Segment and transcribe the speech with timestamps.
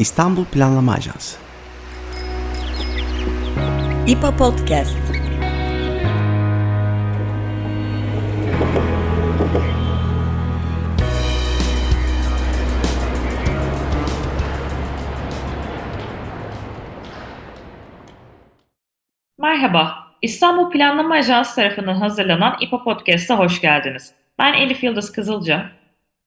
[0.00, 1.38] İstanbul Planlama Ajansı
[4.06, 4.98] İPA Podcast
[19.38, 24.14] Merhaba, İstanbul Planlama Ajansı tarafından hazırlanan İPA Podcast'a hoş geldiniz.
[24.38, 25.70] Ben Elif Yıldız Kızılca.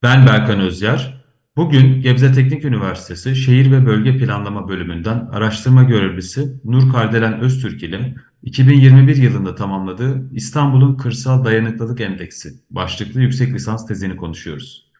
[0.03, 1.22] Ben Berkan Özyer.
[1.55, 8.15] Bugün Gebze Teknik Üniversitesi Şehir ve Bölge Planlama Bölümünden araştırma görevlisi Nur Kardelen Öztürk ile
[8.43, 14.91] 2021 yılında tamamladığı İstanbul'un Kırsal Dayanıklılık Endeksi başlıklı yüksek lisans tezini konuşuyoruz.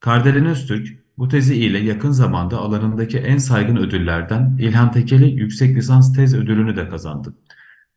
[0.00, 0.88] Kardelen Öztürk,
[1.18, 6.76] bu tezi ile yakın zamanda alanındaki en saygın ödüllerden İlhan Tekeli Yüksek Lisans Tez Ödülünü
[6.76, 7.34] de kazandı.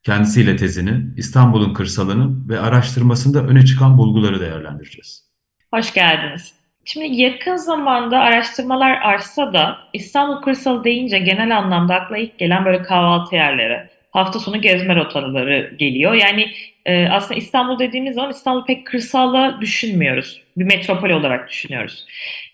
[0.04, 5.30] Kendisiyle tezini, İstanbul'un kırsalını ve araştırmasında öne çıkan bulguları değerlendireceğiz.
[5.74, 6.59] Hoş geldiniz.
[6.92, 12.82] Şimdi yakın zamanda araştırmalar artsa da İstanbul kırsalı deyince genel anlamda akla ilk gelen böyle
[12.82, 16.14] kahvaltı yerleri, hafta sonu gezme rotaları geliyor.
[16.14, 16.52] Yani
[16.86, 20.42] e, aslında İstanbul dediğimiz zaman İstanbul pek kırsalla düşünmüyoruz.
[20.58, 22.06] Bir metropol olarak düşünüyoruz.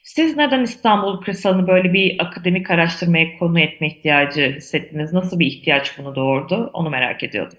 [0.03, 5.13] Siz neden İstanbul kırsalını böyle bir akademik araştırmaya konu etme ihtiyacı hissettiniz?
[5.13, 6.69] Nasıl bir ihtiyaç bunu doğurdu?
[6.73, 7.57] Onu merak ediyordum.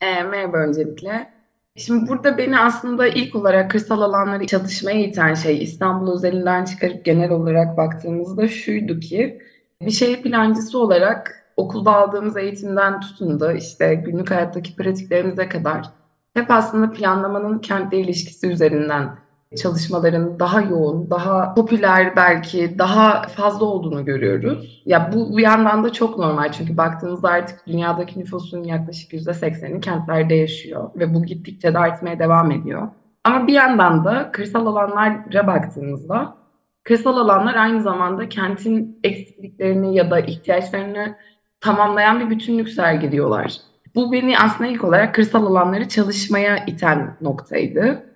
[0.00, 1.35] E, merhaba öncelikle.
[1.76, 7.30] Şimdi burada beni aslında ilk olarak kırsal alanları çalışmaya iten şey İstanbul üzerinden çıkarıp genel
[7.30, 9.40] olarak baktığımızda şuydu ki
[9.80, 15.90] bir şehir plancısı olarak okulda aldığımız eğitimden tutun da işte günlük hayattaki pratiklerimize kadar
[16.34, 19.18] hep aslında planlamanın kentle ilişkisi üzerinden
[19.56, 24.82] çalışmaların daha yoğun, daha popüler belki daha fazla olduğunu görüyoruz.
[24.86, 30.34] Ya bu bir yandan da çok normal çünkü baktığımızda artık dünyadaki nüfusun yaklaşık %80'i kentlerde
[30.34, 32.88] yaşıyor ve bu gittikçe de artmaya devam ediyor.
[33.24, 36.36] Ama bir yandan da kırsal alanlara baktığımızda
[36.84, 41.16] kırsal alanlar aynı zamanda kentin eksikliklerini ya da ihtiyaçlarını
[41.60, 43.52] tamamlayan bir bütünlük sergiliyorlar.
[43.94, 48.06] Bu beni aslında ilk olarak kırsal alanları çalışmaya iten noktaydı.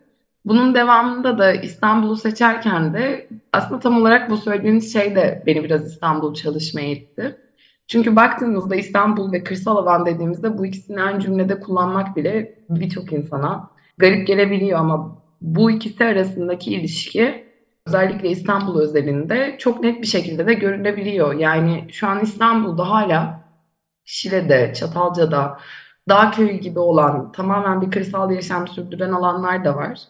[0.45, 5.93] Bunun devamında da İstanbul'u seçerken de aslında tam olarak bu söylediğiniz şey de beni biraz
[5.93, 7.37] İstanbul çalışmaya itti.
[7.87, 13.71] Çünkü baktığımızda İstanbul ve kırsal alan dediğimizde bu ikisini aynı cümlede kullanmak bile birçok insana
[13.99, 17.45] garip gelebiliyor ama bu ikisi arasındaki ilişki
[17.87, 21.35] özellikle İstanbul özelinde çok net bir şekilde de görülebiliyor.
[21.35, 23.41] Yani şu an İstanbul'da hala
[24.05, 25.59] Şile'de, Çatalca'da,
[26.09, 30.01] Dağköy gibi olan tamamen bir kırsal yaşam sürdüren alanlar da var.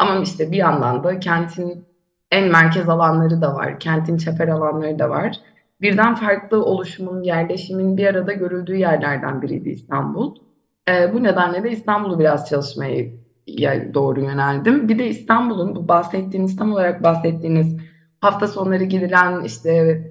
[0.00, 1.84] Ama işte bir yandan da kentin
[2.30, 5.36] en merkez alanları da var, kentin çeper alanları da var.
[5.80, 10.36] Birden farklı oluşumun, yerleşimin bir arada görüldüğü yerlerden biriydi İstanbul.
[10.88, 13.04] E, bu nedenle de İstanbul'u biraz çalışmaya
[13.94, 14.88] doğru yöneldim.
[14.88, 17.76] Bir de İstanbul'un bu bahsettiğiniz, tam olarak bahsettiğiniz
[18.20, 20.02] hafta sonları gidilen işte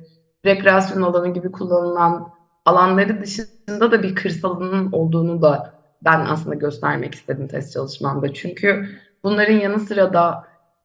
[0.45, 2.29] rekreasyon alanı gibi kullanılan
[2.65, 5.73] alanları dışında da bir kırsalının olduğunu da
[6.05, 8.33] ben aslında göstermek istedim test çalışmamda.
[8.33, 8.85] Çünkü
[9.23, 10.43] Bunların yanı sıra da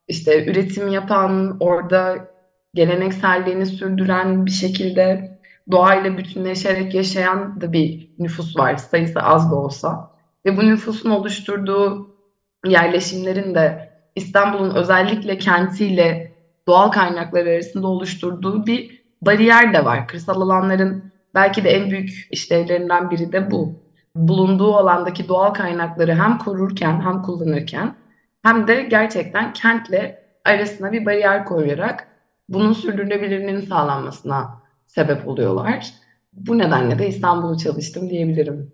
[0.08, 2.28] işte üretim yapan, orada
[2.74, 5.38] gelenekselliğini sürdüren bir şekilde
[5.70, 8.76] doğayla bütünleşerek yaşayan da bir nüfus var.
[8.76, 10.10] Sayısı az da olsa.
[10.46, 12.14] Ve bu nüfusun oluşturduğu
[12.66, 16.32] yerleşimlerin de İstanbul'un özellikle kentiyle
[16.66, 20.08] doğal kaynakları arasında oluşturduğu bir bariyer de var.
[20.08, 23.84] Kırsal alanların belki de en büyük işlevlerinden biri de bu.
[24.16, 27.94] Bulunduğu alandaki doğal kaynakları hem korurken hem kullanırken
[28.44, 32.06] hem de gerçekten kentle arasına bir bariyer koyarak
[32.48, 35.86] bunun sürdürülebilirliğinin sağlanmasına sebep oluyorlar.
[36.32, 38.72] Bu nedenle de İstanbul'u çalıştım diyebilirim.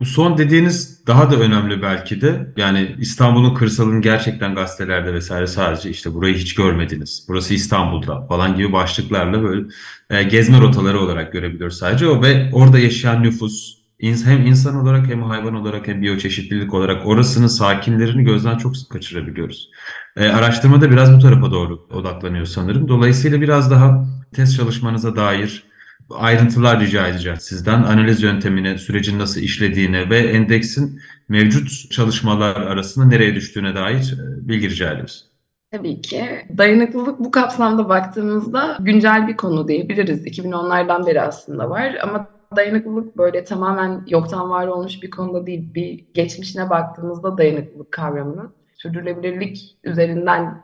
[0.00, 2.52] Bu son dediğiniz daha da önemli belki de.
[2.56, 7.26] Yani İstanbul'un kırsalını gerçekten gazetelerde vesaire sadece işte burayı hiç görmediniz.
[7.28, 9.66] Burası İstanbul'da falan gibi başlıklarla böyle
[10.10, 12.08] e, gezme rotaları olarak görebiliyoruz sadece.
[12.08, 17.46] O ve orada yaşayan nüfus, hem insan olarak hem hayvan olarak hem biyoçeşitlilik olarak orasının
[17.46, 19.70] sakinlerini gözden çok sık kaçırabiliyoruz.
[20.16, 22.88] E, araştırmada biraz bu tarafa doğru odaklanıyor sanırım.
[22.88, 24.04] Dolayısıyla biraz daha
[24.34, 25.64] test çalışmanıza dair
[26.10, 27.82] ayrıntılar rica edeceğiz sizden.
[27.82, 34.70] Analiz yöntemine, sürecin nasıl işlediğine ve endeksin mevcut çalışmalar arasında nereye düştüğüne dair e, bilgi
[34.70, 35.24] rica ederiz.
[35.72, 36.46] Tabii ki.
[36.58, 40.26] Dayanıklılık bu kapsamda baktığımızda güncel bir konu diyebiliriz.
[40.26, 45.74] 2010'lardan beri aslında var ama dayanıklılık böyle tamamen yoktan var olmuş bir konuda değil.
[45.74, 50.62] Bir geçmişine baktığımızda dayanıklılık kavramının sürdürülebilirlik üzerinden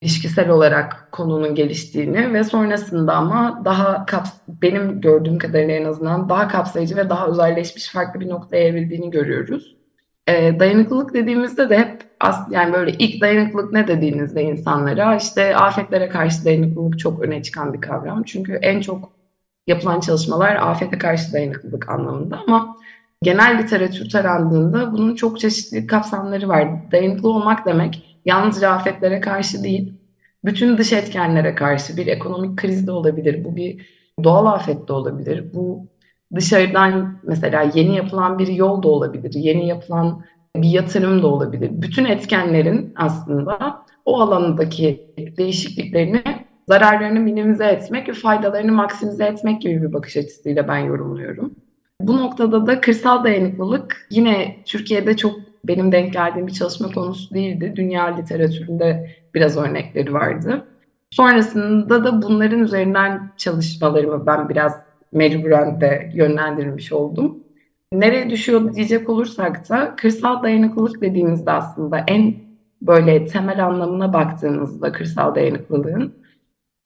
[0.00, 6.48] ilişkisel olarak konunun geliştiğini ve sonrasında ama daha kaps benim gördüğüm kadarıyla en azından daha
[6.48, 9.76] kapsayıcı ve daha özelleşmiş farklı bir noktaya evrildiğini görüyoruz.
[10.26, 16.08] E, dayanıklılık dediğimizde de hep as yani böyle ilk dayanıklılık ne dediğinizde insanlara işte afetlere
[16.08, 18.22] karşı dayanıklılık çok öne çıkan bir kavram.
[18.22, 19.12] Çünkü en çok
[19.66, 22.76] yapılan çalışmalar afete karşı dayanıklılık anlamında ama
[23.22, 26.92] genel literatür tarandığında bunun çok çeşitli kapsamları var.
[26.92, 29.94] Dayanıklı olmak demek yalnızca afetlere karşı değil,
[30.44, 33.86] bütün dış etkenlere karşı bir ekonomik kriz de olabilir, bu bir
[34.24, 35.86] doğal afet de olabilir, bu
[36.34, 40.24] dışarıdan mesela yeni yapılan bir yol da olabilir, yeni yapılan
[40.56, 41.70] bir yatırım da olabilir.
[41.72, 46.22] Bütün etkenlerin aslında o alandaki değişikliklerini,
[46.68, 51.54] zararlarını minimize etmek ve faydalarını maksimize etmek gibi bir bakış açısıyla ben yorumluyorum.
[52.00, 57.72] Bu noktada da kırsal dayanıklılık yine Türkiye'de çok benim denk geldiğim bir çalışma konusu değildi.
[57.76, 60.64] Dünya literatüründe biraz örnekleri vardı.
[61.10, 64.80] Sonrasında da bunların üzerinden çalışmalarımı ben biraz
[65.12, 67.38] mecburen de yönlendirilmiş oldum.
[67.92, 72.34] Nereye düşüyor diyecek olursak da kırsal dayanıklılık dediğimizde aslında en
[72.82, 76.23] böyle temel anlamına baktığımızda kırsal dayanıklılığın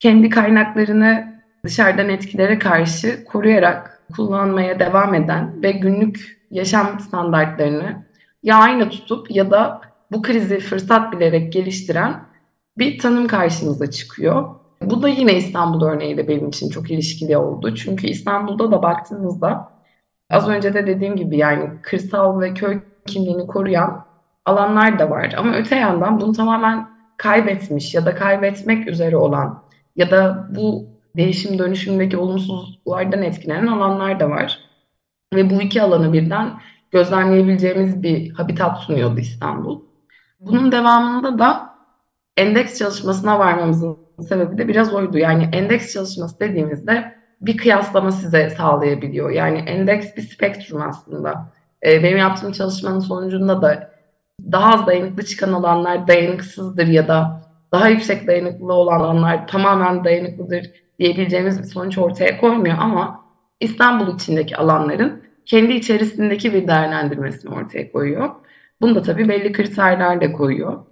[0.00, 8.06] kendi kaynaklarını dışarıdan etkilere karşı koruyarak kullanmaya devam eden ve günlük yaşam standartlarını
[8.42, 9.80] ya aynı tutup ya da
[10.12, 12.22] bu krizi fırsat bilerek geliştiren
[12.78, 14.54] bir tanım karşımıza çıkıyor.
[14.82, 17.74] Bu da yine İstanbul örneğiyle benim için çok ilişkili oldu.
[17.74, 19.72] Çünkü İstanbul'da da baktığınızda
[20.30, 24.04] az önce de dediğim gibi yani kırsal ve köy kimliğini koruyan
[24.44, 25.34] alanlar da var.
[25.38, 29.62] Ama öte yandan bunu tamamen kaybetmiş ya da kaybetmek üzere olan
[29.98, 30.86] ya da bu
[31.16, 34.58] değişim dönüşümdeki olumsuzluklardan etkilenen alanlar da var.
[35.34, 36.60] Ve bu iki alanı birden
[36.90, 39.80] gözlemleyebileceğimiz bir habitat sunuyordu İstanbul.
[40.40, 41.74] Bunun devamında da
[42.36, 43.98] endeks çalışmasına varmamızın
[44.28, 45.18] sebebi de biraz oydu.
[45.18, 49.30] Yani endeks çalışması dediğimizde bir kıyaslama size sağlayabiliyor.
[49.30, 51.52] Yani endeks bir spektrum aslında.
[51.86, 53.90] Ee, benim yaptığım çalışmanın sonucunda da
[54.52, 60.70] daha az dayanıklı çıkan alanlar dayanıksızdır ya da daha yüksek dayanıklı olan alanlar tamamen dayanıklıdır
[60.98, 63.24] diyebileceğimiz bir sonuç ortaya koymuyor ama
[63.60, 68.30] İstanbul içindeki alanların kendi içerisindeki bir değerlendirmesini ortaya koyuyor.
[68.80, 70.84] Bunu da tabii belli kriterler de koyuyor.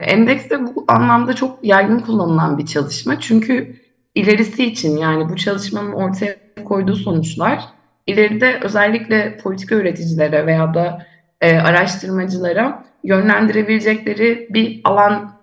[0.00, 3.20] Endeks de bu anlamda çok yaygın kullanılan bir çalışma.
[3.20, 3.76] Çünkü
[4.14, 7.64] ilerisi için yani bu çalışmanın ortaya koyduğu sonuçlar
[8.06, 11.06] ileride özellikle politika üreticilere veya da
[11.40, 15.33] e, araştırmacılara yönlendirebilecekleri bir alan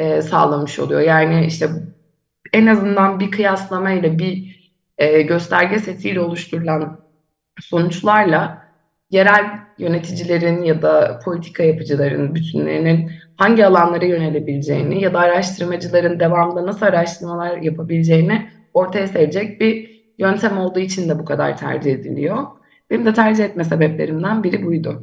[0.00, 1.00] e, sağlamış oluyor.
[1.00, 1.68] Yani işte
[2.52, 4.60] en azından bir kıyaslama ile bir
[4.98, 7.00] e, gösterge setiyle oluşturulan
[7.60, 8.62] sonuçlarla
[9.10, 9.44] yerel
[9.78, 17.56] yöneticilerin ya da politika yapıcıların bütünlerinin hangi alanlara yönelebileceğini ya da araştırmacıların devamında nasıl araştırmalar
[17.56, 22.46] yapabileceğini ortaya serecek bir yöntem olduğu için de bu kadar tercih ediliyor.
[22.90, 25.02] Benim de tercih etme sebeplerimden biri buydu.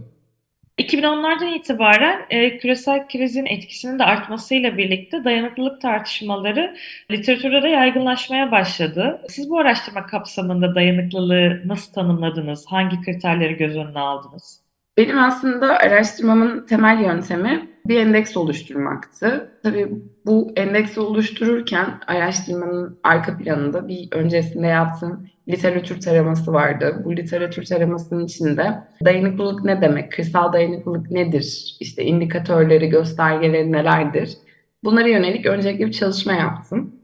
[0.78, 6.78] 2010'lardan itibaren e, küresel krizin etkisinin de artmasıyla birlikte dayanıklılık tartışmaları
[7.12, 9.22] literatürde de yaygınlaşmaya başladı.
[9.30, 12.66] Siz bu araştırma kapsamında dayanıklılığı nasıl tanımladınız?
[12.70, 14.67] Hangi kriterleri göz önüne aldınız?
[14.98, 19.52] Benim aslında araştırmamın temel yöntemi bir endeks oluşturmaktı.
[19.64, 19.92] Tabii
[20.26, 27.02] bu endeksi oluştururken araştırmanın arka planında bir öncesinde yaptığım literatür taraması vardı.
[27.06, 34.38] Bu literatür taramasının içinde dayanıklılık ne demek, kırsal dayanıklılık nedir, işte indikatörleri, göstergeleri nelerdir?
[34.84, 36.96] Bunlara yönelik öncelikle bir çalışma yaptım.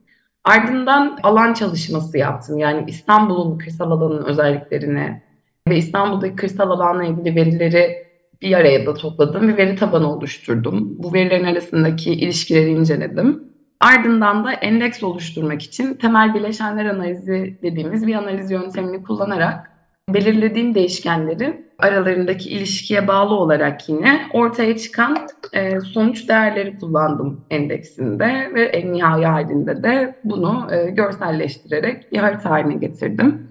[0.44, 2.58] Ardından alan çalışması yaptım.
[2.58, 5.22] Yani İstanbul'un kırsal alanının özelliklerini
[5.68, 8.04] ve İstanbul'daki kırsal alanla ilgili verileri
[8.42, 9.48] bir araya da topladım.
[9.48, 11.04] Bir veri tabanı oluşturdum.
[11.04, 13.44] Bu verilerin arasındaki ilişkileri inceledim.
[13.80, 19.72] Ardından da endeks oluşturmak için temel bileşenler analizi dediğimiz bir analiz yöntemini kullanarak
[20.10, 25.18] belirlediğim değişkenleri aralarındaki ilişkiye bağlı olarak yine ortaya çıkan
[25.54, 32.50] e, sonuç değerleri kullandım endeksinde ve en nihai halinde de bunu e, görselleştirerek bir harita
[32.50, 33.50] haline getirdim.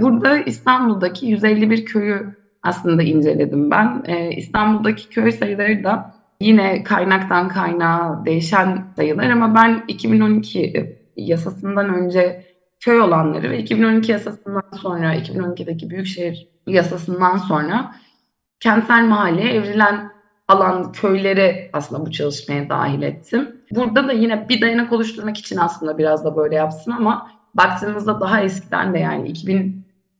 [0.00, 4.02] Burada İstanbul'daki 151 köyü aslında inceledim ben.
[4.06, 12.44] E, İstanbul'daki köy sayıları da yine kaynaktan kaynağa değişen sayılar ama ben 2012 yasasından önce
[12.80, 17.94] köy olanları ve 2012 yasasından sonra 2012'deki büyükşehir yasasından sonra
[18.60, 20.10] kentsel mahalleye evrilen
[20.48, 23.56] alan köyleri aslında bu çalışmaya dahil ettim.
[23.70, 28.40] Burada da yine bir dayanak oluşturmak için aslında biraz da böyle yapsın ama baktığımızda daha
[28.40, 29.28] eskiden de yani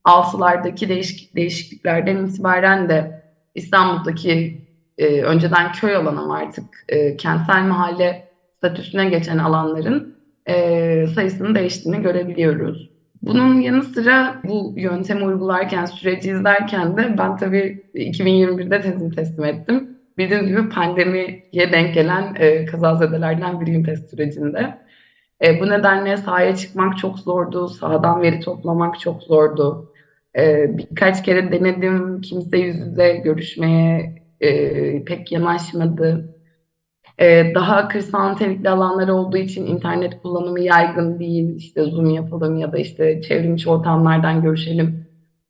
[0.07, 3.23] 2006'lardaki değişik, değişikliklerden itibaren de
[3.55, 4.61] İstanbul'daki
[4.99, 10.17] e, önceden köy ama artık e, kentsel mahalle statüsüne geçen alanların
[10.49, 12.91] e, sayısının değiştiğini görebiliyoruz.
[13.23, 19.99] Bunun yanı sıra bu yöntemi uygularken, süreci izlerken de ben tabii 2021'de tezimi teslim ettim.
[20.19, 24.79] Bildiğiniz gibi pandemiye denk gelen e, kazazedelerden biriyim test sürecinde.
[25.45, 29.94] E, bu nedenle sahaya çıkmak çok zordu, sahadan veri toplamak çok zordu.
[30.39, 36.35] E, birkaç kere denedim, kimse yüz yüze görüşmeye e, pek yanaşmadı.
[37.19, 41.57] E, daha kırsal nitelikli alanlar olduğu için internet kullanımı yaygın değil.
[41.57, 45.05] İşte Zoom yapalım ya da işte çevrimiçi ortamlardan görüşelim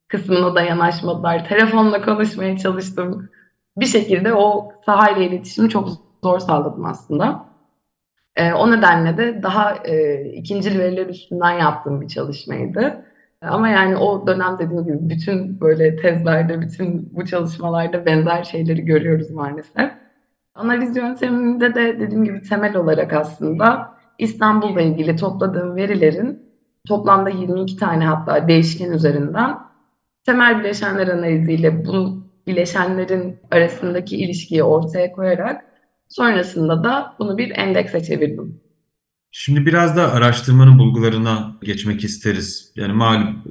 [0.08, 1.48] kısmına da yanaşmadılar.
[1.48, 3.28] Telefonla konuşmaya çalıştım.
[3.76, 5.88] Bir şekilde o sahayla iletişimi çok
[6.24, 7.46] zor sağladım aslında.
[8.36, 13.06] E, o nedenle de daha e, ikincil veriler üstünden yaptığım bir çalışmaydı.
[13.48, 19.30] Ama yani o dönem dediğim gibi bütün böyle tezlerde, bütün bu çalışmalarda benzer şeyleri görüyoruz
[19.30, 19.90] maalesef.
[20.54, 26.42] Analiz yönteminde de dediğim gibi temel olarak aslında İstanbul'la ilgili topladığım verilerin
[26.88, 29.58] toplamda 22 tane hatta değişken üzerinden
[30.26, 35.64] temel bileşenler analiziyle bu bileşenlerin arasındaki ilişkiyi ortaya koyarak
[36.08, 38.60] sonrasında da bunu bir endekse çevirdim.
[39.36, 42.72] Şimdi biraz da araştırmanın bulgularına geçmek isteriz.
[42.76, 43.42] Yani malum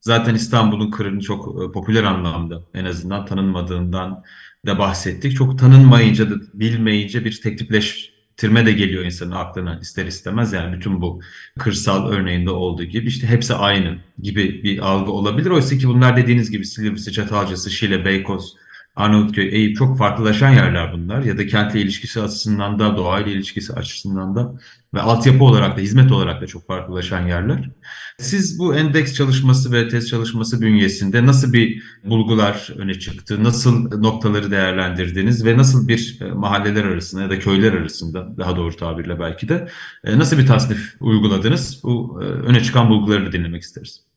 [0.00, 4.22] zaten İstanbul'un kırını çok e, popüler anlamda en azından tanınmadığından
[4.66, 5.36] da bahsettik.
[5.36, 10.52] Çok tanınmayınca da bilmeyince bir teklifleştirme de geliyor insanın aklına ister istemez.
[10.52, 11.20] Yani bütün bu
[11.58, 15.50] kırsal örneğinde olduğu gibi işte hepsi aynı gibi bir algı olabilir.
[15.50, 18.54] Oysa ki bunlar dediğiniz gibi Silivri, Çatalcası, Şile, Beykoz,
[18.96, 21.22] Arnavutköy, Eyüp çok farklılaşan yerler bunlar.
[21.22, 24.54] Ya da kentle ilişkisi açısından da, doğayla ilişkisi açısından da
[24.94, 27.70] ve altyapı olarak da, hizmet olarak da çok farklılaşan yerler.
[28.18, 34.50] Siz bu endeks çalışması ve test çalışması bünyesinde nasıl bir bulgular öne çıktı, nasıl noktaları
[34.50, 39.48] değerlendirdiniz ve nasıl bir e, mahalleler arasında ya da köyler arasında, daha doğru tabirle belki
[39.48, 39.68] de,
[40.04, 41.80] e, nasıl bir tasnif uyguladınız?
[41.82, 44.13] Bu e, öne çıkan bulguları da dinlemek isteriz.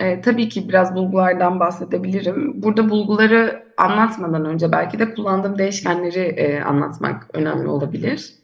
[0.00, 2.62] E, tabii ki biraz bulgulardan bahsedebilirim.
[2.62, 8.34] Burada bulguları anlatmadan önce belki de kullandığım değişkenleri e, anlatmak önemli olabilir.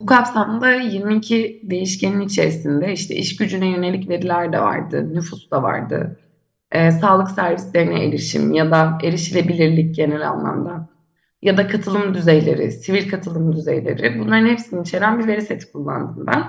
[0.00, 6.20] Bu kapsamda 22 değişkenin içerisinde işte iş gücüne yönelik veriler de vardı, nüfus da vardı,
[6.72, 10.88] e, sağlık servislerine erişim ya da erişilebilirlik genel anlamda
[11.42, 16.44] ya da katılım düzeyleri, sivil katılım düzeyleri bunların hepsini içeren bir veri seti kullandım ben.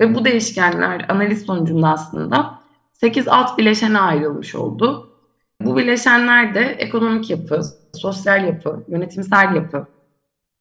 [0.00, 2.55] Ve bu değişkenler analiz sonucunda aslında
[3.00, 5.10] 8 alt bileşene ayrılmış oldu.
[5.60, 7.60] Bu bileşenler de ekonomik yapı,
[7.94, 9.86] sosyal yapı, yönetimsel yapı,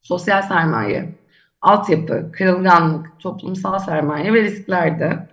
[0.02, 1.16] sosyal sermaye,
[1.62, 5.28] altyapı, kırılganlık, toplumsal sermaye ve risklerde.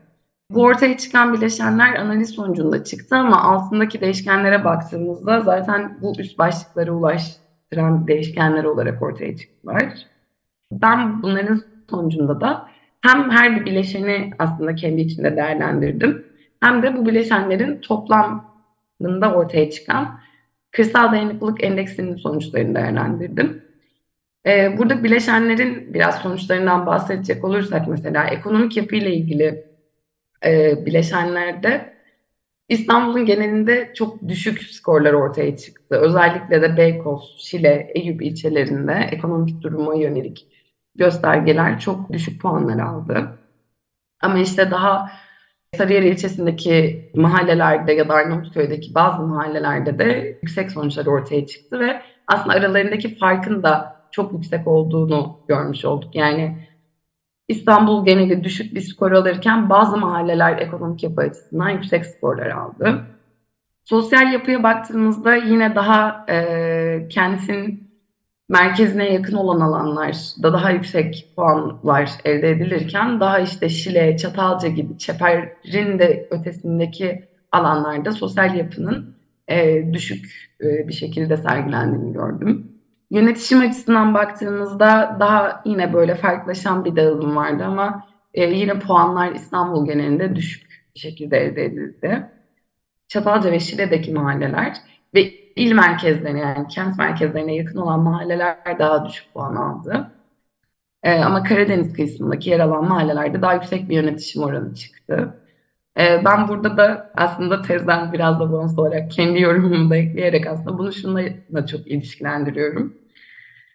[0.51, 6.93] Bu ortaya çıkan bileşenler analiz sonucunda çıktı ama altındaki değişkenlere baktığımızda zaten bu üst başlıklara
[6.93, 9.95] ulaştıran değişkenler olarak ortaya çıktılar.
[10.73, 12.69] Ben bunların sonucunda da
[13.01, 16.32] hem her bir bileşeni aslında kendi içinde değerlendirdim
[16.63, 20.21] hem de bu bileşenlerin toplamında ortaya çıkan
[20.71, 23.65] kırsal dayanıklılık endeksinin sonuçlarını değerlendirdim.
[24.47, 29.65] Ee, burada bileşenlerin biraz sonuçlarından bahsedecek olursak mesela ekonomik yapıyla ilgili
[30.45, 31.93] e, bileşenlerde
[32.69, 35.97] İstanbul'un genelinde çok düşük skorlar ortaya çıktı.
[35.97, 40.47] Özellikle de Beykoz, Şile, Eyüp ilçelerinde ekonomik duruma yönelik
[40.95, 43.39] göstergeler çok düşük puanlar aldı.
[44.21, 45.13] Ama işte daha
[45.77, 52.57] Sarıyer ilçesindeki mahallelerde ya da Arnavutköy'deki bazı mahallelerde de yüksek sonuçlar ortaya çıktı ve aslında
[52.57, 56.15] aralarındaki farkın da çok yüksek olduğunu görmüş olduk.
[56.15, 56.69] Yani
[57.49, 63.07] İstanbul geneli düşük bir skor alırken bazı mahalleler ekonomik yapı açısından yüksek skorlar aldı.
[63.85, 67.92] Sosyal yapıya baktığımızda yine daha e, kentin
[68.53, 75.99] merkezine yakın olan alanlarda daha yüksek puanlar elde edilirken daha işte Şile, Çatalca gibi Çeper'in
[75.99, 79.17] de ötesindeki alanlarda sosyal yapının
[79.49, 82.73] e, düşük e, bir şekilde sergilendiğini gördüm.
[83.11, 89.87] Yönetişim açısından baktığımızda daha yine böyle farklılaşan bir dağılım vardı ama e, yine puanlar İstanbul
[89.87, 92.27] genelinde düşük bir şekilde elde edildi.
[93.09, 94.77] Çatalca ve Şile'deki mahalleler
[95.15, 100.13] ve il merkezlerine yani kent merkezlerine yakın olan mahalleler daha düşük puan aldı.
[101.03, 105.35] Ee, ama Karadeniz kıyısındaki yer alan mahallelerde daha yüksek bir yönetişim oranı çıktı.
[105.99, 110.79] Ee, ben burada da aslında tezden biraz da bonus olarak kendi yorumumu da ekleyerek aslında
[110.79, 112.95] bunu şununla çok ilişkilendiriyorum.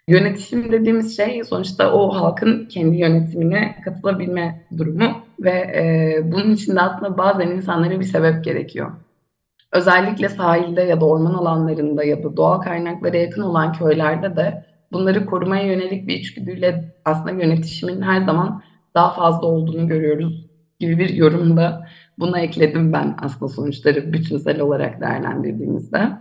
[0.08, 6.82] Yönetişim dediğimiz şey sonuçta o halkın kendi yönetimine katılabilme durumu ve e, bunun için de
[6.82, 8.92] aslında bazen insanlara bir sebep gerekiyor.
[9.72, 15.26] Özellikle sahilde ya da orman alanlarında ya da doğal kaynaklara yakın olan köylerde de bunları
[15.26, 18.62] korumaya yönelik bir içgüdüyle aslında yönetişimin her zaman
[18.96, 20.46] daha fazla olduğunu görüyoruz
[20.80, 21.88] gibi bir yorumda
[22.20, 26.12] buna ekledim ben aslında sonuçları bütünsel olarak değerlendirdiğimizde.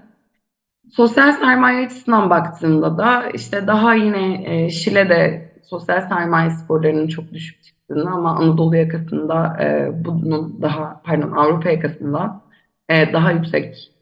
[0.92, 7.62] Sosyal sermaye açısından baktığımda da işte daha yine e, Şile'de sosyal sermaye sporlarının çok düşük
[7.62, 12.45] çıktığını ama Anadolu yakasında e, bunun daha pardon Avrupa yakasında
[12.88, 13.92] e, daha yüksek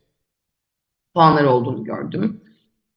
[1.14, 2.40] puanlar olduğunu gördüm.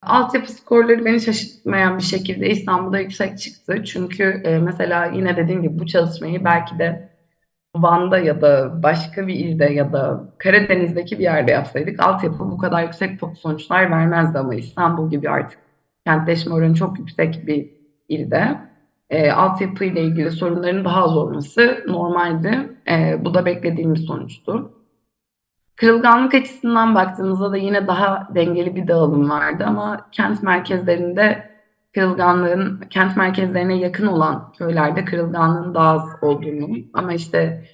[0.01, 3.83] Altyapı skorları beni şaşırtmayan bir şekilde İstanbul'da yüksek çıktı.
[3.83, 7.09] Çünkü e, mesela yine dediğim gibi bu çalışmayı belki de
[7.75, 12.83] Van'da ya da başka bir ilde ya da Karadeniz'deki bir yerde yapsaydık altyapı bu kadar
[12.83, 15.59] yüksek sonuçlar vermezdi ama İstanbul gibi artık
[16.05, 17.69] kentleşme oranı çok yüksek bir
[18.09, 18.57] ilde
[19.09, 22.69] e, altyapı ile ilgili sorunların daha az olması normaldi.
[22.89, 24.71] E, bu da beklediğimiz sonuçtu.
[25.77, 31.51] Kırılganlık açısından baktığımızda da yine daha dengeli bir dağılım vardı ama kent merkezlerinde
[31.93, 37.65] kırılganlığın kent merkezlerine yakın olan köylerde kırılganlığın daha az olduğunu ama işte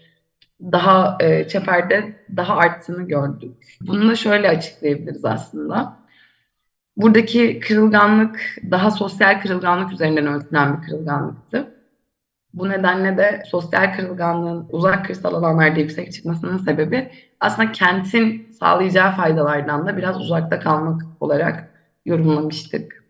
[0.61, 3.77] daha e, çeperde daha arttığını gördük.
[3.81, 5.97] Bunu da şöyle açıklayabiliriz aslında.
[6.97, 11.72] Buradaki kırılganlık daha sosyal kırılganlık üzerinden ölçülen bir kırılganlıktı.
[12.53, 19.87] Bu nedenle de sosyal kırılganlığın uzak kırsal alanlarda yüksek çıkmasının sebebi aslında kentin sağlayacağı faydalardan
[19.87, 21.69] da biraz uzakta kalmak olarak
[22.05, 23.03] yorumlamıştık.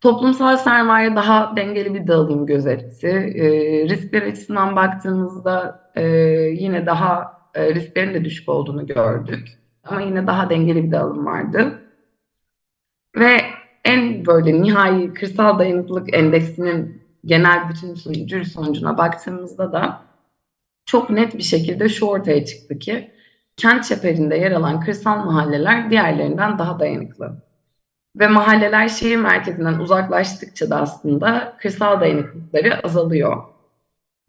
[0.00, 3.08] Toplumsal sermaye daha dengeli bir dağılım gözetti.
[3.36, 3.48] E,
[3.88, 6.04] riskler açısından baktığımızda e,
[6.58, 9.48] yine daha e, risklerin de düşük olduğunu gördük.
[9.84, 11.82] Ama yine daha dengeli bir dağılım vardı.
[13.16, 13.40] Ve
[13.84, 20.02] en böyle nihai kırsal dayanıklılık endeksinin genel bütün sonucu sonucuna baktığımızda da
[20.84, 23.10] çok net bir şekilde şu ortaya çıktı ki
[23.56, 27.42] kent çeperinde yer alan kırsal mahalleler diğerlerinden daha dayanıklı.
[28.16, 33.42] Ve mahalleler şehir merkezinden uzaklaştıkça da aslında kırsal dayanıklılıkları azalıyor.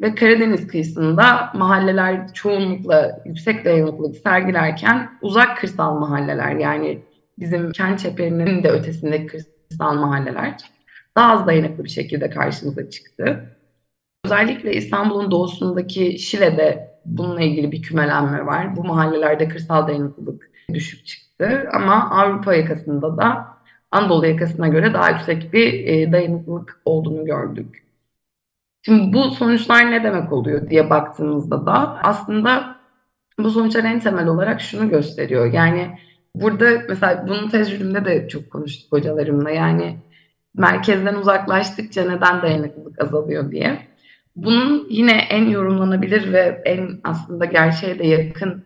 [0.02, 7.02] Ve Karadeniz kıyısında mahalleler çoğunlukla yüksek dayanıklılık sergilerken uzak kırsal mahalleler yani
[7.40, 9.38] bizim kent çeperinin de ötesindeki
[9.70, 10.58] kırsal mahalleler
[11.18, 13.58] daha az dayanıklı bir şekilde karşımıza çıktı.
[14.26, 18.76] Özellikle İstanbul'un doğusundaki Şile'de bununla ilgili bir kümelenme var.
[18.76, 23.48] Bu mahallelerde kırsal dayanıklılık düşük çıktı ama Avrupa yakasında da
[23.92, 27.84] Anadolu yakasına göre daha yüksek bir e, dayanıklılık olduğunu gördük.
[28.86, 32.76] Şimdi bu sonuçlar ne demek oluyor diye baktığımızda da aslında
[33.40, 35.54] bu sonuçlar en temel olarak şunu gösteriyor.
[35.54, 36.00] Yani
[36.36, 39.50] burada mesela bunun tecrübemde de çok konuştuk hocalarımla.
[39.50, 39.98] Yani
[40.56, 43.88] merkezden uzaklaştıkça neden dayanıklılık azalıyor diye.
[44.36, 48.64] Bunun yine en yorumlanabilir ve en aslında gerçeğe de yakın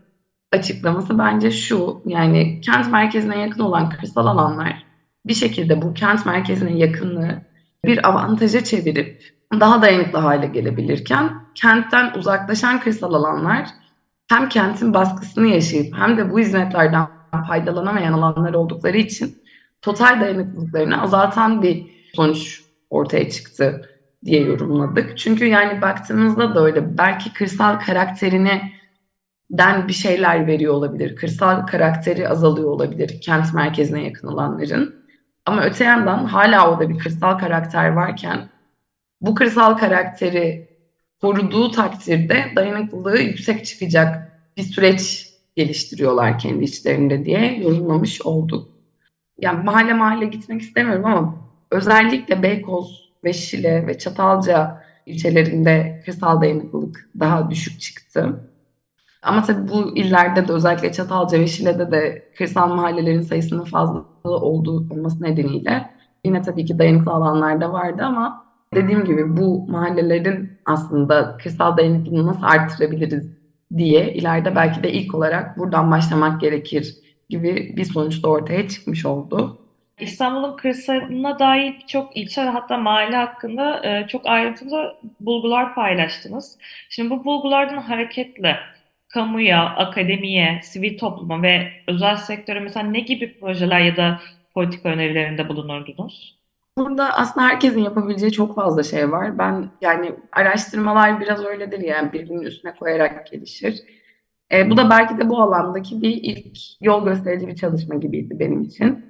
[0.52, 2.02] açıklaması bence şu.
[2.06, 4.86] Yani kent merkezine yakın olan kırsal alanlar
[5.26, 7.41] bir şekilde bu kent merkezine yakınlığı
[7.86, 9.24] bir avantaja çevirip
[9.60, 13.67] daha dayanıklı hale gelebilirken kentten uzaklaşan kırsal alanlar
[14.28, 17.08] hem kentin baskısını yaşayıp hem de bu hizmetlerden
[17.48, 19.38] faydalanamayan alanlar oldukları için
[19.86, 23.89] total dayanıklılıklarını azaltan bir sonuç ortaya çıktı
[24.26, 25.17] diye yorumladık.
[25.17, 28.62] Çünkü yani baktığımızda da öyle belki kırsal karakterini
[29.52, 31.15] den bir şeyler veriyor olabilir.
[31.15, 35.06] Kırsal karakteri azalıyor olabilir kent merkezine yakın olanların.
[35.45, 38.50] Ama öte yandan hala orada bir kırsal karakter varken
[39.21, 40.69] bu kırsal karakteri
[41.21, 48.74] koruduğu takdirde dayanıklılığı yüksek çıkacak bir süreç geliştiriyorlar kendi içlerinde diye yorumlamış olduk.
[49.39, 51.36] Yani mahalle mahalle gitmek istemiyorum ama
[51.71, 58.50] özellikle Beykoz ve Şile ve Çatalca ilçelerinde kırsal dayanıklılık daha düşük çıktı.
[59.24, 64.93] Ama tabii bu illerde de özellikle Çatalca ve Şile'de de kırsal mahallelerin sayısının fazla olduğu
[64.93, 65.89] olması nedeniyle
[66.26, 72.28] yine tabii ki dayanıklı alanlar da vardı ama dediğim gibi bu mahallelerin aslında kırsal dayanıklılığını
[72.28, 73.32] nasıl arttırabiliriz
[73.78, 76.95] diye ileride belki de ilk olarak buradan başlamak gerekir
[77.29, 79.61] gibi bir sonuç da ortaya çıkmış oldu.
[79.99, 86.57] İstanbul'un kırsalına dair birçok ilçe ve hatta mahalle hakkında e, çok ayrıntılı bulgular paylaştınız.
[86.89, 88.57] Şimdi bu bulgulardan hareketle
[89.07, 94.19] kamuya, akademiye, sivil topluma ve özel sektöre mesela ne gibi projeler ya da
[94.53, 96.35] politika önerilerinde bulunurdunuz?
[96.77, 99.38] Burada aslında herkesin yapabileceği çok fazla şey var.
[99.38, 103.75] Ben yani araştırmalar biraz öyledir yani birbirinin üstüne koyarak gelişir.
[104.51, 108.62] E, bu da belki de bu alandaki bir ilk yol gösterici bir çalışma gibiydi benim
[108.62, 109.05] için.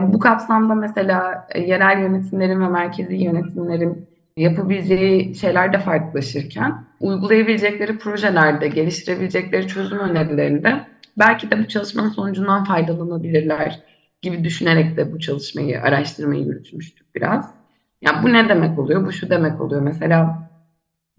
[0.00, 8.68] Bu kapsamda mesela e, yerel yönetimlerin ve merkezi yönetimlerin yapabileceği şeyler de farklılaşırken uygulayabilecekleri projelerde,
[8.68, 10.86] geliştirebilecekleri çözüm önerilerinde
[11.18, 13.80] belki de bu çalışmanın sonucundan faydalanabilirler
[14.22, 17.54] gibi düşünerek de bu çalışmayı, araştırmayı yürütmüştük biraz.
[18.02, 19.06] Ya bu ne demek oluyor?
[19.06, 19.82] Bu şu demek oluyor.
[19.82, 20.50] Mesela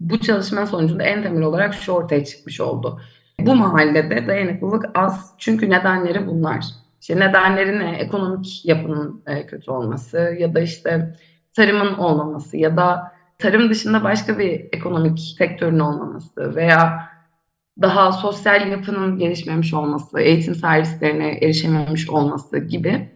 [0.00, 3.00] bu çalışmanın sonucunda en temel olarak şu ortaya çıkmış oldu.
[3.40, 6.64] Bu mahallede dayanıklılık az çünkü nedenleri bunlar.
[7.00, 7.96] İşte nedenleri ne?
[7.96, 11.16] Ekonomik yapının e, kötü olması ya da işte
[11.56, 17.08] tarımın olmaması ya da tarım dışında başka bir ekonomik sektörün olmaması veya
[17.82, 23.10] daha sosyal yapının gelişmemiş olması, eğitim servislerine erişememiş olması gibi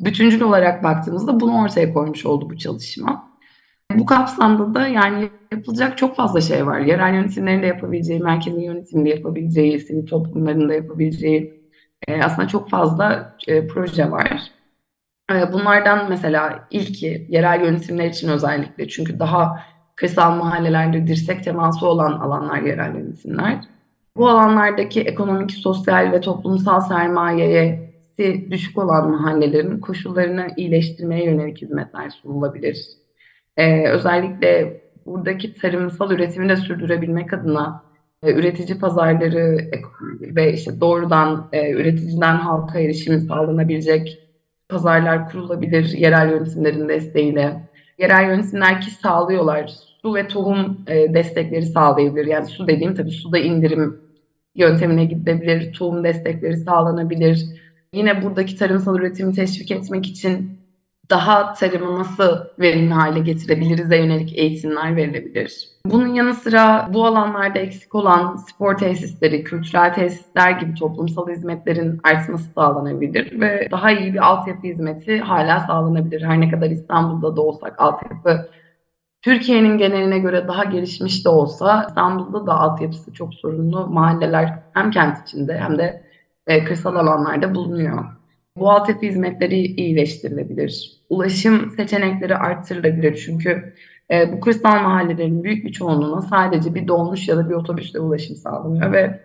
[0.00, 3.33] bütüncül olarak baktığımızda bunu ortaya koymuş oldu bu çalışma.
[3.98, 6.80] Bu kapsamda da yani yapılacak çok fazla şey var.
[6.80, 11.64] Yerel yönetimlerin de yapabileceği, merkezi yönetimin de yapabileceği, sivil toplumların da yapabileceği
[12.08, 14.42] e, aslında çok fazla e, proje var.
[15.32, 19.60] E, bunlardan mesela ilki yerel yönetimler için özellikle çünkü daha
[19.96, 23.60] kırsal mahallelerde dirsek teması olan alanlar yerel yönetimler.
[24.16, 33.03] Bu alanlardaki ekonomik, sosyal ve toplumsal sermayesi düşük olan mahallelerin koşullarını iyileştirmeye yönelik hizmetler sunulabilir.
[33.56, 37.84] Ee, özellikle buradaki tarımsal üretimi de sürdürebilmek adına
[38.22, 39.70] e, üretici pazarları
[40.20, 44.18] ve işte doğrudan e, üreticiden halka erişim sağlanabilecek
[44.68, 47.68] pazarlar kurulabilir yerel yönetimlerin desteğiyle.
[47.98, 49.70] Yerel yönetimler ki sağlıyorlar.
[50.02, 52.26] Su ve tohum e, destekleri sağlayabilir.
[52.26, 54.00] Yani su dediğim tabii suda indirim
[54.54, 55.72] yöntemine gidebilir.
[55.72, 57.46] Tohum destekleri sağlanabilir.
[57.92, 60.58] Yine buradaki tarımsal üretimi teşvik etmek için
[61.10, 65.68] daha tarımı nasıl verimli hale getirebiliriz yönelik eğitimler verilebilir.
[65.86, 72.44] Bunun yanı sıra bu alanlarda eksik olan spor tesisleri, kültürel tesisler gibi toplumsal hizmetlerin artması
[72.44, 76.22] sağlanabilir ve daha iyi bir altyapı hizmeti hala sağlanabilir.
[76.22, 78.48] Her ne kadar İstanbul'da da olsak altyapı
[79.22, 85.28] Türkiye'nin geneline göre daha gelişmiş de olsa İstanbul'da da altyapısı çok sorunlu mahalleler hem kent
[85.28, 86.04] içinde hem de
[86.46, 88.04] e, kırsal alanlarda bulunuyor.
[88.56, 91.00] Bu altyapı hizmetleri iyileştirilebilir.
[91.08, 93.74] Ulaşım seçenekleri arttırılabilir çünkü
[94.10, 98.36] e, bu kırsal mahallelerin büyük bir çoğunluğuna sadece bir dolmuş ya da bir otobüsle ulaşım
[98.36, 99.20] sağlanıyor ve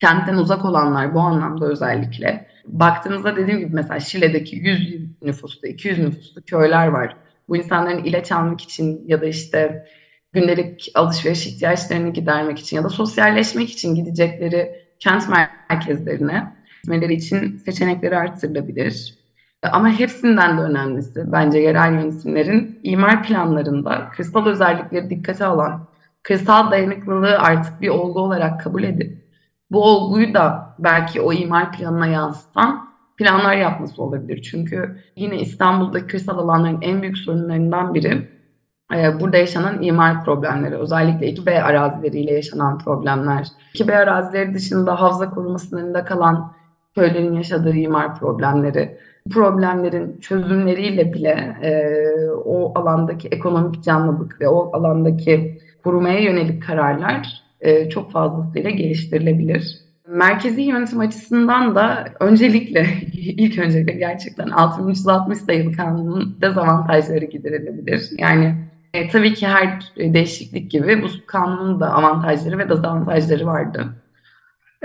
[0.00, 6.42] kentten uzak olanlar bu anlamda özellikle baktığınızda dediğim gibi mesela Şile'deki 100 nüfuslu, 200 nüfuslu
[6.42, 7.16] köyler var.
[7.48, 9.86] Bu insanların ilaç almak için ya da işte
[10.32, 15.24] gündelik alışveriş ihtiyaçlarını gidermek için ya da sosyalleşmek için gidecekleri kent
[15.68, 16.55] merkezlerine
[16.86, 19.14] gitmeleri için seçenekleri arttırılabilir.
[19.72, 25.88] Ama hepsinden de önemlisi bence yerel yönetimlerin imar planlarında kırsal özellikleri dikkate alan,
[26.22, 29.26] kırsal dayanıklılığı artık bir olgu olarak kabul edip
[29.70, 34.42] bu olguyu da belki o imar planına yansıtan planlar yapması olabilir.
[34.42, 38.28] Çünkü yine İstanbul'daki kırsal alanların en büyük sorunlarından biri
[38.94, 40.76] e, burada yaşanan imar problemleri.
[40.76, 43.46] Özellikle 2B arazileriyle yaşanan problemler.
[43.74, 46.56] 2B arazileri dışında havza koruma sınırında kalan
[46.96, 48.98] köylerin yaşadığı imar problemleri.
[49.30, 51.70] Problemlerin çözümleriyle bile e,
[52.30, 59.78] o alandaki ekonomik canlılık ve o alandaki korumaya yönelik kararlar e, çok fazlasıyla geliştirilebilir.
[60.08, 68.10] Merkezi yönetim açısından da öncelikle, ilk öncelikle gerçekten 6360 sayılı kanunun dezavantajları giderilebilir.
[68.18, 68.54] Yani
[68.94, 73.86] e, tabii ki her değişiklik gibi bu kanunun da avantajları ve dezavantajları vardı.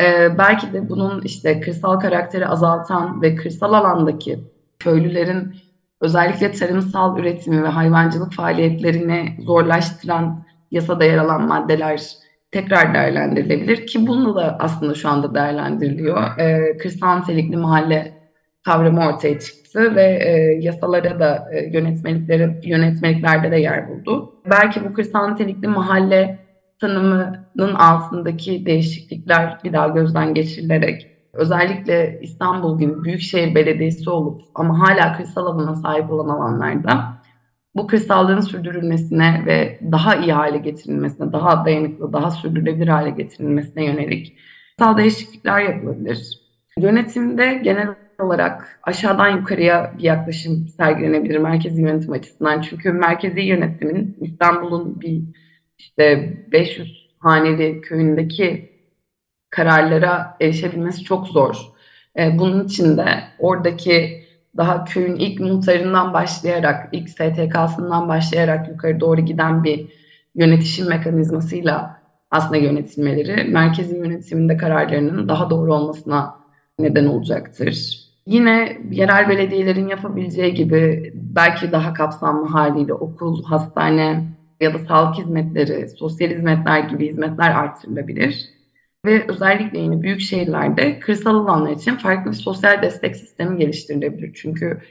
[0.02, 4.40] E, belki de bunun işte kırsal karakteri azaltan ve kırsal alandaki
[4.80, 5.56] köylülerin
[6.02, 12.02] özellikle tarımsal üretimi ve hayvancılık faaliyetlerini zorlaştıran yasada yer alan maddeler
[12.52, 16.38] tekrar değerlendirilebilir ki bunu da aslında şu anda değerlendiriliyor.
[16.40, 18.14] E, kırsal nitelikli mahalle
[18.64, 24.36] kavramı ortaya çıktı ve e, yasalara da e, yönetmeliklere, yönetmeliklerde de yer buldu.
[24.50, 26.40] Belki bu kırsal nitelikli mahalle
[26.82, 35.18] tanımının altındaki değişiklikler bir daha gözden geçirilerek özellikle İstanbul gibi büyükşehir belediyesi olup ama hala
[35.18, 37.22] kırsal alana sahip olan alanlarda
[37.76, 44.38] bu kırsallığın sürdürülmesine ve daha iyi hale getirilmesine, daha dayanıklı, daha sürdürülebilir hale getirilmesine yönelik
[44.78, 46.42] kırsal değişiklikler yapılabilir.
[46.78, 52.62] Yönetimde genel olarak aşağıdan yukarıya bir yaklaşım sergilenebilir merkezi yönetim açısından.
[52.62, 55.22] Çünkü merkezi yönetimin İstanbul'un bir
[55.82, 58.72] işte 500 haneli köyündeki
[59.50, 61.56] kararlara erişebilmesi çok zor.
[62.20, 63.06] Ee, bunun için de
[63.40, 64.24] oradaki
[64.58, 69.88] daha köyün ilk muhtarından başlayarak, ilk STK'sından başlayarak yukarı doğru giden bir
[70.36, 76.36] yönetişim mekanizmasıyla aslında yönetilmeleri merkezi yönetiminde kararlarının daha doğru olmasına
[76.80, 78.02] neden olacaktır.
[78.26, 84.24] Yine yerel belediyelerin yapabileceği gibi belki daha kapsamlı haliyle okul, hastane
[84.62, 88.50] ya da sağlık hizmetleri, sosyal hizmetler gibi hizmetler artırılabilir.
[89.06, 94.34] Ve özellikle yine büyük şehirlerde kırsal alanlar için farklı bir sosyal destek sistemi geliştirilebilir.
[94.34, 94.82] Çünkü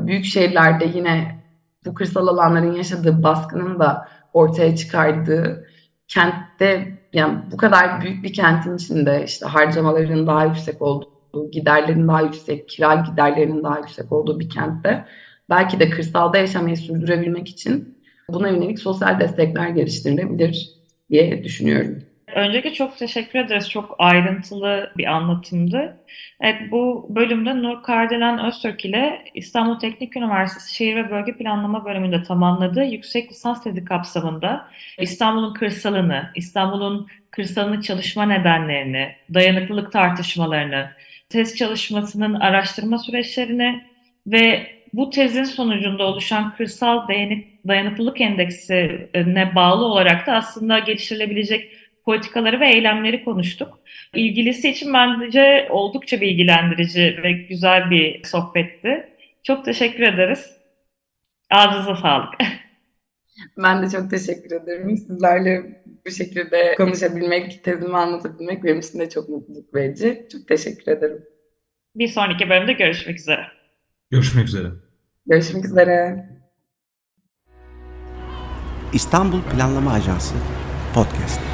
[0.00, 1.44] büyük şehirlerde yine
[1.86, 5.66] bu kırsal alanların yaşadığı baskının da ortaya çıkardığı
[6.08, 12.22] kentte Yani bu kadar büyük bir kentin içinde işte harcamaların daha yüksek olduğu, giderlerin daha
[12.22, 15.04] yüksek, kira giderlerinin daha yüksek olduğu bir kentte
[15.50, 17.93] belki de kırsalda yaşamayı sürdürebilmek için
[18.28, 20.68] buna yönelik sosyal destekler geliştirilebilir
[21.10, 22.02] diye düşünüyorum.
[22.34, 23.70] Öncelikle çok teşekkür ederiz.
[23.70, 25.96] Çok ayrıntılı bir anlatımdı.
[26.40, 32.22] Evet, bu bölümde Nur Kardelen Öztürk ile İstanbul Teknik Üniversitesi Şehir ve Bölge Planlama bölümünde
[32.22, 40.90] tamamladığı yüksek lisans tezi kapsamında İstanbul'un kırsalını, İstanbul'un kırsalını çalışma nedenlerini, dayanıklılık tartışmalarını,
[41.28, 43.82] tez çalışmasının araştırma süreçlerini
[44.26, 47.08] ve bu tezin sonucunda oluşan kırsal
[47.68, 51.72] dayanıklılık endeksine bağlı olarak da aslında geliştirilebilecek
[52.04, 53.78] politikaları ve eylemleri konuştuk.
[54.14, 59.08] İlgilisi için bence oldukça bilgilendirici ve güzel bir sohbetti.
[59.42, 60.56] Çok teşekkür ederiz.
[61.50, 62.34] Ağzınıza sağlık.
[63.58, 64.96] Ben de çok teşekkür ederim.
[64.96, 70.26] Sizlerle bu şekilde konuşabilmek, tezimi anlatabilmek benim için de çok mutluluk verici.
[70.32, 71.24] Çok teşekkür ederim.
[71.94, 73.46] Bir sonraki bölümde görüşmek üzere.
[74.10, 74.68] Görüşmek üzere.
[75.26, 76.26] Görüşmek üzere.
[78.92, 80.34] İstanbul Planlama Ajansı
[80.94, 81.53] Podcast.